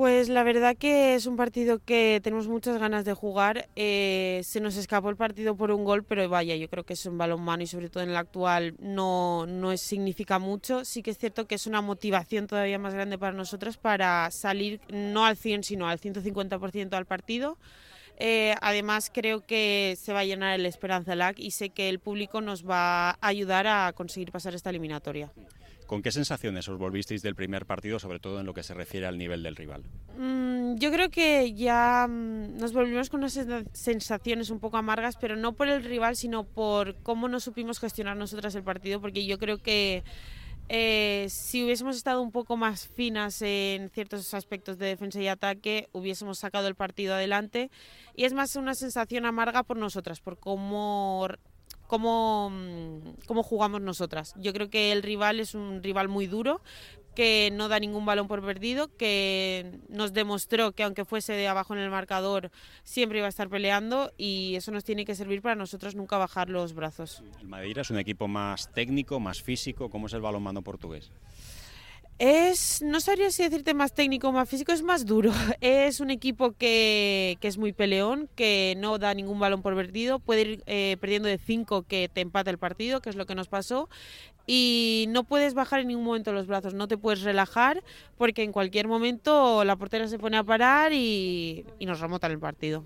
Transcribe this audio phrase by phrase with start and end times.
[0.00, 3.68] Pues la verdad que es un partido que tenemos muchas ganas de jugar.
[3.76, 7.04] Eh, se nos escapó el partido por un gol, pero vaya, yo creo que es
[7.04, 10.86] un balón mano y sobre todo en el actual no, no es, significa mucho.
[10.86, 14.80] Sí que es cierto que es una motivación todavía más grande para nosotros para salir
[14.88, 17.58] no al 100, sino al 150% al partido.
[18.22, 22.00] Eh, además, creo que se va a llenar el Esperanza LAC y sé que el
[22.00, 25.32] público nos va a ayudar a conseguir pasar esta eliminatoria.
[25.86, 29.06] ¿Con qué sensaciones os volvisteis del primer partido, sobre todo en lo que se refiere
[29.06, 29.82] al nivel del rival?
[30.18, 33.40] Mm, yo creo que ya mm, nos volvimos con unas
[33.72, 38.16] sensaciones un poco amargas, pero no por el rival, sino por cómo no supimos gestionar
[38.18, 40.04] nosotras el partido, porque yo creo que
[40.72, 45.88] eh, si hubiésemos estado un poco más finas en ciertos aspectos de defensa y ataque,
[45.90, 47.72] hubiésemos sacado el partido adelante.
[48.14, 51.26] Y es más una sensación amarga por nosotras, por cómo
[51.90, 54.32] cómo, mm, cómo jugamos nosotras.
[54.36, 56.62] Yo creo que el rival es un rival muy duro,
[57.16, 61.74] que no da ningún balón por perdido, que nos demostró que aunque fuese de abajo
[61.74, 62.52] en el marcador,
[62.84, 66.48] siempre iba a estar peleando y eso nos tiene que servir para nosotros nunca bajar
[66.48, 67.24] los brazos.
[67.40, 69.90] El Madeira es un equipo más técnico, más físico.
[69.90, 71.10] ¿Cómo es el balonmano portugués?
[72.20, 75.32] Es, no sabría si decirte más técnico o más físico, es más duro.
[75.62, 80.18] Es un equipo que, que, es muy peleón, que no da ningún balón por perdido,
[80.18, 83.34] puede ir eh, perdiendo de 5 que te empata el partido, que es lo que
[83.34, 83.88] nos pasó,
[84.46, 87.82] y no puedes bajar en ningún momento los brazos, no te puedes relajar,
[88.18, 92.38] porque en cualquier momento la portera se pone a parar y, y nos remontan el
[92.38, 92.84] partido.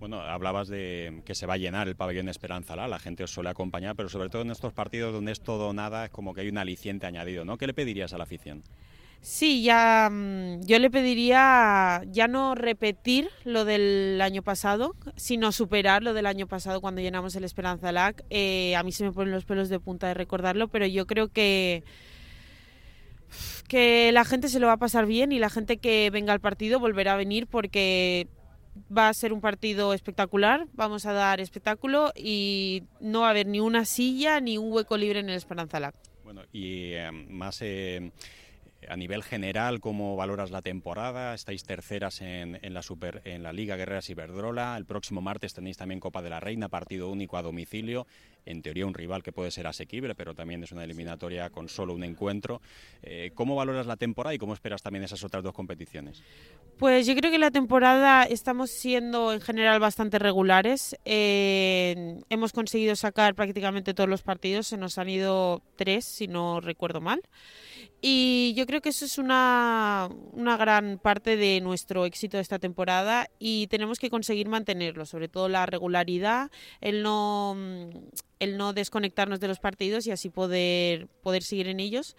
[0.00, 3.50] Bueno, hablabas de que se va a llenar el pabellón Esperanza la gente os suele
[3.50, 6.40] acompañar, pero sobre todo en estos partidos donde es todo o nada, es como que
[6.40, 7.58] hay un aliciente añadido, ¿no?
[7.58, 8.62] ¿Qué le pedirías a la afición?
[9.20, 16.02] Sí, ya mm, yo le pediría ya no repetir lo del año pasado, sino superar
[16.02, 18.24] lo del año pasado cuando llenamos el Esperanza LAC.
[18.30, 21.28] Eh, a mí se me ponen los pelos de punta de recordarlo, pero yo creo
[21.28, 21.84] que
[23.68, 26.40] que la gente se lo va a pasar bien y la gente que venga al
[26.40, 28.26] partido volverá a venir porque
[28.94, 33.46] va a ser un partido espectacular, vamos a dar espectáculo y no va a haber
[33.46, 35.92] ni una silla ni un hueco libre en el Esperanza.
[36.24, 38.12] Bueno, y eh, más eh,
[38.88, 41.34] a nivel general, ¿cómo valoras la temporada?
[41.34, 44.76] Estáis terceras en, la, super, en la Liga Guerreras Iberdrola.
[44.76, 48.06] El próximo martes tenéis también Copa de la Reina, partido único a domicilio.
[48.46, 51.94] En teoría un rival que puede ser asequible, pero también es una eliminatoria con solo
[51.94, 52.60] un encuentro.
[53.02, 56.22] Eh, ¿Cómo valoras la temporada y cómo esperas también esas otras dos competiciones?
[56.78, 60.96] Pues yo creo que la temporada estamos siendo en general bastante regulares.
[61.04, 66.60] Eh, hemos conseguido sacar prácticamente todos los partidos, se nos han ido tres, si no
[66.60, 67.20] recuerdo mal.
[68.00, 72.58] Y yo creo que eso es una, una, gran parte de nuestro éxito de esta
[72.58, 76.50] temporada y tenemos que conseguir mantenerlo, sobre todo la regularidad,
[76.80, 77.54] el no,
[78.38, 82.16] el no desconectarnos de los partidos y así poder, poder seguir en ellos.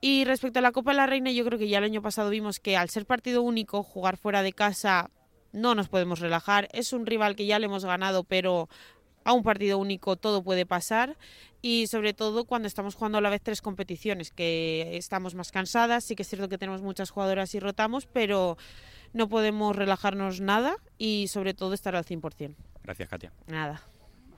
[0.00, 2.30] Y respecto a la Copa de la Reina, yo creo que ya el año pasado
[2.30, 5.10] vimos que al ser partido único, jugar fuera de casa
[5.52, 6.68] no nos podemos relajar.
[6.72, 8.68] Es un rival que ya le hemos ganado, pero
[9.26, 11.16] a un partido único todo puede pasar
[11.60, 16.04] y sobre todo cuando estamos jugando a la vez tres competiciones, que estamos más cansadas,
[16.04, 18.56] sí que es cierto que tenemos muchas jugadoras y rotamos, pero
[19.12, 22.54] no podemos relajarnos nada y sobre todo estar al 100%.
[22.84, 23.32] Gracias, Katia.
[23.48, 23.82] Nada.